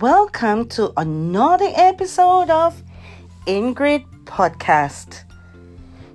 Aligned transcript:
welcome 0.00 0.66
to 0.66 0.90
another 0.96 1.68
episode 1.74 2.48
of 2.48 2.82
Ingrid 3.46 4.06
Podcast. 4.24 5.24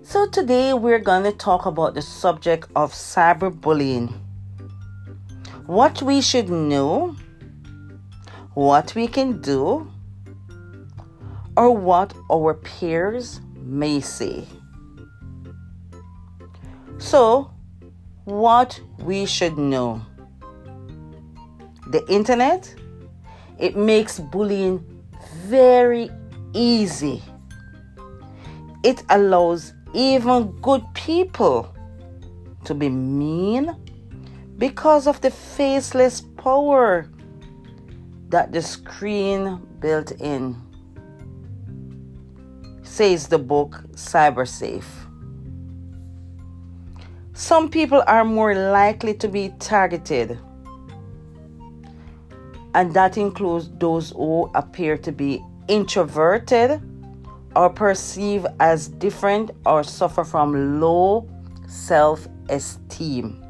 So, 0.01 0.27
today 0.27 0.73
we're 0.73 0.97
going 0.97 1.23
to 1.25 1.31
talk 1.31 1.67
about 1.67 1.93
the 1.93 2.01
subject 2.01 2.71
of 2.75 2.91
cyberbullying. 2.91 4.11
What 5.67 6.01
we 6.01 6.21
should 6.21 6.49
know, 6.49 7.15
what 8.55 8.95
we 8.95 9.07
can 9.07 9.41
do, 9.41 9.91
or 11.55 11.69
what 11.69 12.15
our 12.31 12.55
peers 12.55 13.41
may 13.57 13.99
say. 13.99 14.47
So, 16.97 17.51
what 18.25 18.81
we 19.03 19.27
should 19.27 19.59
know 19.59 20.01
the 21.91 22.03
internet 22.11 22.73
it 23.59 23.75
makes 23.75 24.19
bullying 24.19 24.83
very 25.45 26.09
easy. 26.53 27.21
It 28.83 29.03
allows 29.09 29.73
even 29.93 30.51
good 30.61 30.83
people 30.93 31.73
to 32.65 32.73
be 32.73 32.89
mean 32.89 33.75
because 34.57 35.07
of 35.07 35.21
the 35.21 35.31
faceless 35.31 36.21
power 36.21 37.09
that 38.29 38.51
the 38.51 38.61
screen 38.61 39.61
built 39.79 40.11
in, 40.19 40.55
says 42.83 43.27
the 43.27 43.37
book 43.37 43.83
Cyber 43.93 44.47
Safe. 44.47 45.07
Some 47.33 47.69
people 47.69 48.03
are 48.07 48.25
more 48.25 48.55
likely 48.55 49.13
to 49.13 49.27
be 49.27 49.53
targeted 49.59 50.39
and 52.77 52.93
that 52.93 53.17
includes 53.17 53.71
those 53.79 54.11
who 54.11 54.51
appear 54.53 54.99
to 54.99 55.11
be 55.11 55.43
introverted 55.67 56.79
or 57.55 57.71
perceive 57.71 58.45
as 58.59 58.87
different 58.87 59.49
or 59.65 59.83
suffer 59.83 60.23
from 60.23 60.79
low 60.79 61.27
self 61.67 62.27
esteem. 62.49 63.43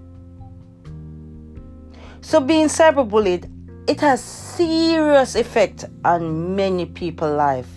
So 2.22 2.40
being 2.40 2.68
cyberbullied 2.68 3.52
it 3.90 4.00
has 4.00 4.24
serious 4.24 5.36
effect 5.36 5.84
on 6.06 6.56
many 6.56 6.86
people's 6.86 7.36
life. 7.38 7.70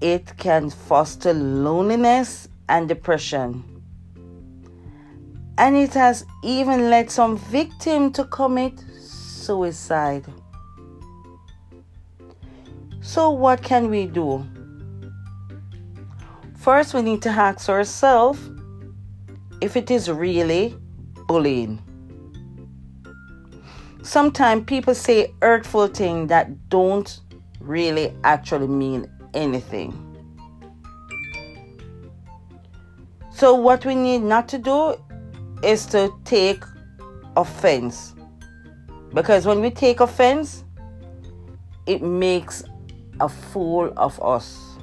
It 0.00 0.38
can 0.38 0.70
foster 0.70 1.34
loneliness 1.34 2.48
and 2.70 2.88
depression 2.88 3.73
and 5.58 5.76
it 5.76 5.94
has 5.94 6.26
even 6.42 6.90
led 6.90 7.10
some 7.10 7.36
victims 7.36 8.16
to 8.16 8.24
commit 8.24 8.78
suicide. 9.00 10.24
So 13.00 13.30
what 13.30 13.62
can 13.62 13.90
we 13.90 14.06
do? 14.06 14.44
First, 16.56 16.94
we 16.94 17.02
need 17.02 17.20
to 17.22 17.28
ask 17.28 17.68
ourselves 17.68 18.40
if 19.60 19.76
it 19.76 19.90
is 19.90 20.10
really 20.10 20.74
bullying. 21.28 21.82
Sometimes 24.02 24.64
people 24.64 24.94
say 24.94 25.32
hurtful 25.42 25.86
things 25.88 26.28
that 26.30 26.68
don't 26.68 27.20
really 27.60 28.14
actually 28.24 28.66
mean 28.66 29.06
anything. 29.34 29.92
So, 33.30 33.54
what 33.54 33.84
we 33.84 33.94
need 33.94 34.22
not 34.22 34.48
to 34.48 34.58
do 34.58 34.96
is 35.64 35.86
to 35.86 36.12
take 36.24 36.62
offense. 37.36 38.14
Because 39.12 39.46
when 39.46 39.60
we 39.60 39.70
take 39.70 40.00
offense, 40.00 40.64
it 41.86 42.02
makes 42.02 42.64
a 43.20 43.28
fool 43.28 43.92
of 43.96 44.20
us. 44.22 44.78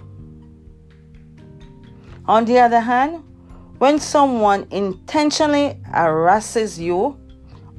On 2.25 2.45
the 2.45 2.59
other 2.59 2.79
hand, 2.79 3.23
when 3.79 3.99
someone 3.99 4.67
intentionally 4.71 5.79
harasses 5.85 6.79
you 6.79 7.19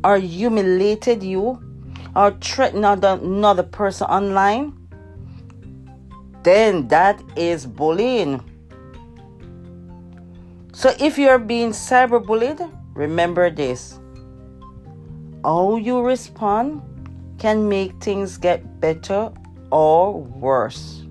or 0.03 0.19
humiliated 0.19 1.23
you 1.23 1.63
or 2.15 2.33
threatened 2.33 2.85
another 2.85 3.63
person 3.63 4.07
online, 4.09 4.77
then 6.43 6.89
that 6.89 7.23
is 7.37 7.65
bullying. 7.65 8.43
So 10.73 10.93
if 10.99 11.19
you're 11.19 11.39
being 11.39 11.71
cyberbullied, 11.71 12.69
Remember 12.95 13.51
this 13.51 13.99
how 15.45 15.77
you 15.77 16.01
respond 16.01 16.83
can 17.39 17.69
make 17.69 18.01
things 18.03 18.37
get 18.37 18.81
better 18.81 19.33
or 19.71 20.21
worse. 20.21 21.03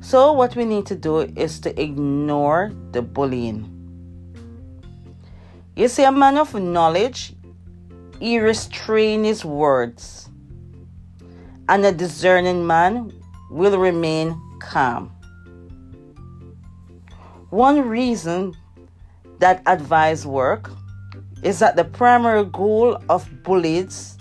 So, 0.00 0.32
what 0.32 0.56
we 0.56 0.64
need 0.64 0.86
to 0.86 0.94
do 0.94 1.20
is 1.20 1.60
to 1.60 1.80
ignore 1.80 2.72
the 2.92 3.02
bullying. 3.02 3.70
You 5.76 5.88
see, 5.88 6.04
a 6.04 6.12
man 6.12 6.36
of 6.36 6.54
knowledge, 6.54 7.34
he 8.20 8.38
restrains 8.38 9.26
his 9.26 9.44
words, 9.44 10.28
and 11.68 11.84
a 11.86 11.92
discerning 11.92 12.66
man 12.66 13.12
will 13.50 13.78
remain 13.78 14.40
calm. 14.60 15.10
One 17.50 17.88
reason 17.88 18.54
that 19.38 19.62
advice 19.66 20.24
work 20.24 20.70
is 21.42 21.58
that 21.58 21.76
the 21.76 21.84
primary 21.84 22.44
goal 22.44 22.96
of 23.08 23.28
bullies 23.42 24.16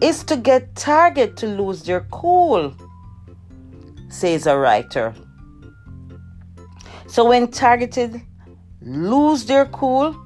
is 0.00 0.24
to 0.24 0.36
get 0.36 0.74
target 0.74 1.36
to 1.36 1.46
lose 1.46 1.84
their 1.84 2.00
cool, 2.10 2.74
says 4.08 4.46
a 4.46 4.56
writer. 4.56 5.14
So 7.06 7.28
when 7.28 7.48
targeted 7.48 8.20
lose 8.80 9.44
their 9.44 9.66
cool, 9.66 10.16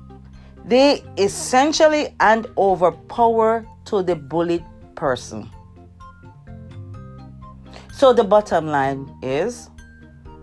they 0.65 1.05
essentially 1.19 2.15
hand 2.21 2.47
over 2.57 2.91
power 2.91 3.67
to 3.87 4.03
the 4.03 4.17
bullied 4.17 4.65
person. 4.95 5.51
So 7.93 8.13
the 8.13 8.25
bottom 8.25 8.67
line 8.67 9.15
is 9.23 9.69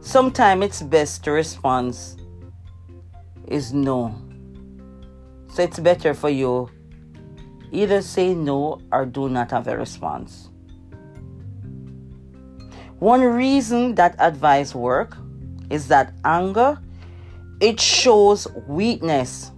sometimes 0.02 0.66
it's 0.66 0.82
best 0.82 1.24
to 1.24 1.32
respond 1.32 1.98
is 3.48 3.74
no. 3.74 4.16
So 5.50 5.64
it's 5.64 5.80
better 5.80 6.14
for 6.14 6.30
you 6.30 6.70
either 7.72 8.02
say 8.02 8.36
no 8.36 8.80
or 8.92 9.06
do 9.06 9.30
not 9.30 9.52
have 9.52 9.68
a 9.68 9.78
response. 9.78 10.50
One 13.00 13.22
reason 13.22 13.96
that 13.96 14.16
advice 14.20 14.74
work 14.74 15.18
is 15.70 15.88
that 15.88 16.14
anger 16.24 16.80
it 17.60 17.80
shows 17.80 18.48
weakness 18.68 19.52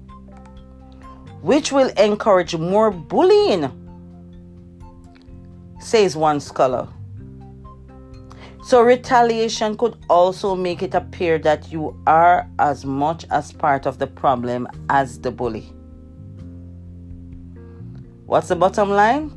which 1.42 1.72
will 1.72 1.90
encourage 1.98 2.56
more 2.56 2.90
bullying 2.90 3.70
says 5.80 6.16
one 6.16 6.40
scholar. 6.40 6.88
So, 8.66 8.82
retaliation 8.82 9.78
could 9.78 9.96
also 10.10 10.56
make 10.56 10.82
it 10.82 10.96
appear 10.96 11.38
that 11.38 11.72
you 11.72 11.96
are 12.08 12.50
as 12.58 12.84
much 12.84 13.24
as 13.30 13.52
part 13.52 13.86
of 13.86 14.00
the 14.00 14.08
problem 14.08 14.68
as 14.90 15.20
the 15.20 15.30
bully. 15.30 15.72
What's 18.26 18.48
the 18.48 18.56
bottom 18.56 18.90
line? 18.90 19.30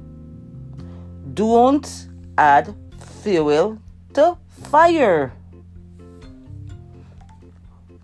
Don't 1.34 2.08
add 2.38 2.74
fuel 3.22 3.78
to 4.14 4.38
fire. 4.48 5.30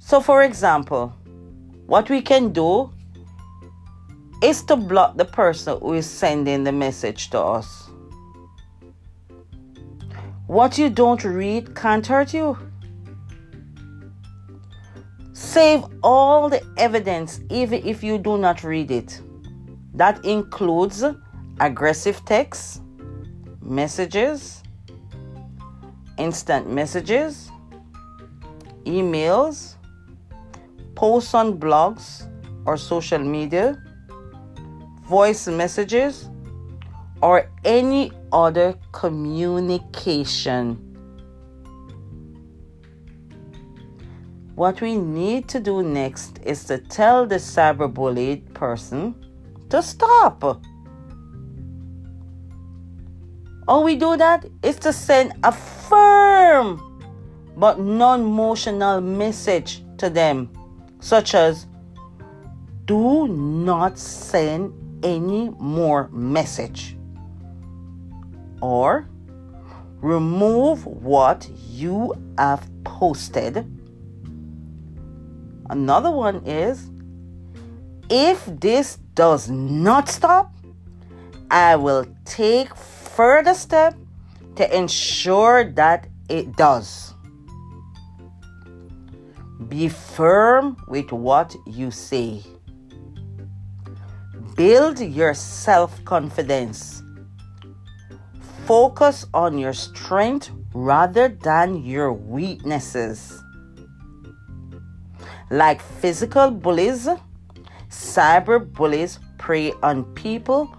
So, 0.01 0.21
for 0.21 0.43
example, 0.43 1.17
what 1.87 2.11
we 2.11 2.21
can 2.21 2.53
do 2.53 2.93
is 4.43 4.63
to 4.65 4.77
block 4.77 5.17
the 5.17 5.25
person 5.25 5.79
who 5.81 5.95
is 5.95 6.05
sending 6.05 6.65
the 6.65 6.73
message 6.73 7.31
to 7.31 7.41
us. 7.41 7.89
What 10.47 10.77
you 10.77 10.91
don't 10.91 11.25
read 11.25 11.75
can't 11.75 12.07
hurt 12.07 12.35
you. 12.35 12.59
Save 15.33 15.85
all 16.03 16.49
the 16.49 16.63
evidence 16.77 17.41
even 17.51 17.87
if 17.87 18.05
you 18.05 18.19
do 18.19 18.37
not 18.37 18.63
read 18.63 18.91
it. 18.91 19.21
That 19.95 20.25
includes 20.25 21.03
aggressive 21.61 22.25
texts, 22.25 22.81
messages, 23.63 24.63
instant 26.19 26.71
messages, 26.71 27.51
emails, 28.85 29.77
posts 30.95 31.33
on 31.35 31.59
blogs 31.59 32.29
or 32.67 32.77
social 32.77 33.19
media, 33.19 33.83
voice 35.09 35.49
messages, 35.49 36.29
or 37.23 37.51
any 37.65 38.13
other 38.35 38.75
communication. 38.91 40.77
What 44.57 44.81
we 44.81 44.97
need 44.97 45.49
to 45.49 45.61
do 45.61 45.83
next 45.83 46.41
is 46.45 46.65
to 46.65 46.79
tell 46.79 47.27
the 47.27 47.37
cyberbullied 47.37 48.53
person 48.53 49.15
to 49.71 49.81
stop. 49.83 50.61
All 53.67 53.83
we 53.83 53.97
do 53.97 54.17
that 54.17 54.45
is 54.63 54.77
to 54.81 54.93
send 54.93 55.33
a 55.43 55.53
firm 55.53 56.91
but 57.57 57.79
non 57.79 58.21
emotional 58.21 59.01
message 59.01 59.83
to 59.99 60.11
them, 60.11 60.51
such 61.01 61.35
as 61.35 61.67
do 62.85 63.29
not 63.29 63.99
send 63.99 64.73
any 65.05 65.51
more 65.59 66.09
message 66.13 66.97
or 68.65 69.07
remove 70.01 70.87
what 70.87 71.47
you 71.69 72.15
have 72.39 72.67
posted. 72.83 73.57
Another 75.69 76.11
one 76.11 76.37
is 76.47 76.91
if 78.09 78.47
this 78.47 78.97
does 79.15 79.51
not 79.51 80.09
stop, 80.09 80.55
I 81.51 81.77
will 81.77 82.07
take 82.25 82.75
further 82.75 83.53
step 83.53 83.95
to 84.57 84.65
ensure 84.75 85.65
that 85.73 86.09
it 86.31 86.57
does. 86.57 87.13
Be 89.69 89.89
firm 89.89 90.77
with 90.89 91.13
what 91.13 91.55
you 91.67 91.91
say. 91.91 92.43
Build 94.57 95.01
your 95.01 95.35
self 95.35 96.05
confidence. 96.05 97.04
Focus 98.67 99.27
on 99.35 99.59
your 99.59 99.75
strength 99.75 100.51
rather 100.73 101.29
than 101.29 101.85
your 101.85 102.15
weaknesses. 102.15 103.43
Like 105.51 105.83
physical 105.83 106.51
bullies, 106.51 107.07
cyber 107.91 108.59
bullies 108.73 109.19
prey 109.37 109.73
on 109.83 110.05
people 110.15 110.75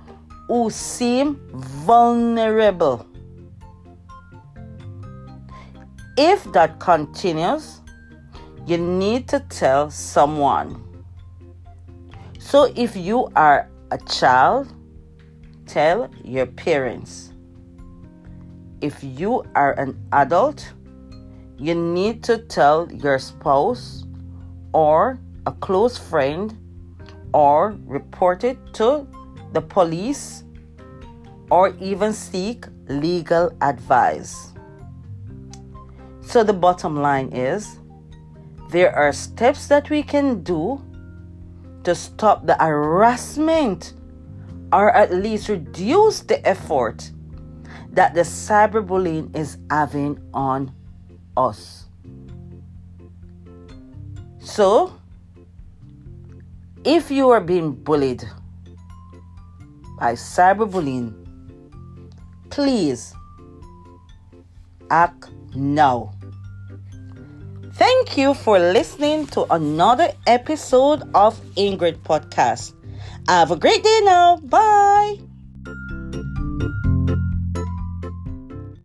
who 0.47 0.71
seem 0.71 1.39
vulnerable. 1.53 3.05
If 6.17 6.43
that 6.53 6.79
continues, 6.79 7.81
you 8.65 8.77
need 8.77 9.27
to 9.27 9.41
tell 9.41 9.91
someone. 9.91 10.81
So 12.39 12.73
if 12.75 12.95
you 12.95 13.29
are 13.35 13.69
a 13.91 13.99
child, 13.99 14.73
tell 15.67 16.09
your 16.23 16.47
parents. 16.47 17.34
If 18.85 19.03
you 19.03 19.41
are 19.55 19.73
an 19.79 19.97
adult, 20.13 20.71
you 21.57 21.73
need 21.73 22.21
to 22.25 22.37
tell 22.37 22.87
your 22.91 23.17
spouse 23.17 24.05
or 24.73 25.17
a 25.47 25.51
close 25.53 25.97
friend 25.97 26.55
or 27.33 27.75
report 27.87 28.43
it 28.43 28.59
to 28.73 29.07
the 29.53 29.61
police 29.61 30.43
or 31.49 31.73
even 31.81 32.13
seek 32.13 32.67
legal 32.87 33.49
advice. 33.61 34.53
So, 36.21 36.43
the 36.43 36.53
bottom 36.53 36.95
line 37.01 37.33
is 37.33 37.79
there 38.69 38.95
are 38.95 39.11
steps 39.11 39.65
that 39.65 39.89
we 39.89 40.03
can 40.03 40.43
do 40.43 40.79
to 41.85 41.95
stop 41.95 42.45
the 42.45 42.53
harassment 42.61 43.95
or 44.71 44.91
at 44.91 45.11
least 45.11 45.49
reduce 45.49 46.19
the 46.19 46.37
effort 46.47 47.09
that 47.95 48.13
the 48.13 48.21
cyberbullying 48.21 49.35
is 49.35 49.57
having 49.69 50.21
on 50.33 50.71
us. 51.35 51.85
So, 54.39 54.93
if 56.83 57.09
you 57.09 57.29
are 57.29 57.41
being 57.41 57.71
bullied 57.71 58.23
by 59.97 60.13
cyberbullying, 60.13 61.15
please 62.49 63.13
act 64.91 65.29
now. 65.55 66.11
Thank 67.73 68.17
you 68.17 68.33
for 68.33 68.59
listening 68.59 69.27
to 69.27 69.45
another 69.51 70.11
episode 70.27 71.03
of 71.13 71.39
Ingrid 71.55 71.97
Podcast. 72.03 72.73
Have 73.27 73.51
a 73.51 73.55
great 73.55 73.83
day 73.83 74.01
now. 74.03 74.37
Bye. 74.37 75.24